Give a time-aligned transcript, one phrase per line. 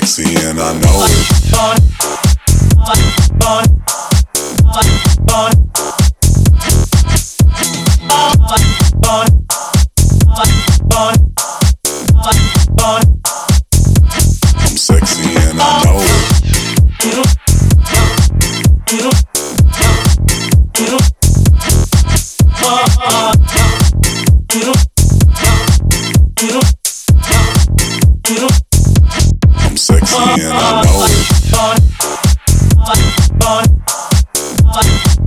[0.06, 1.06] sexy and I know
[5.08, 5.11] it.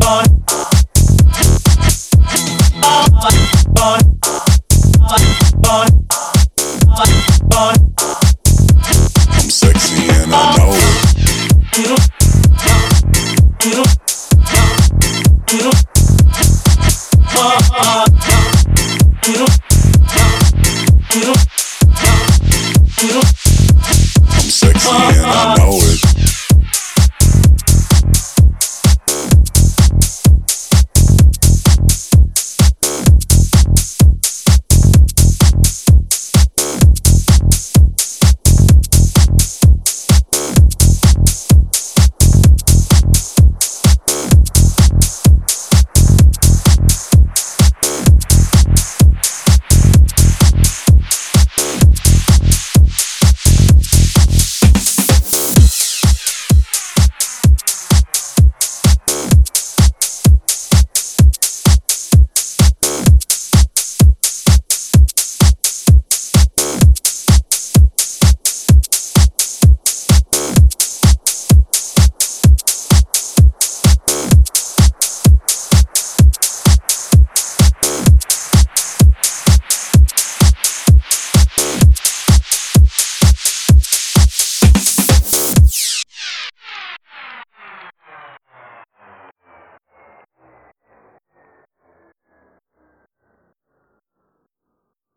[0.08, 0.45] on.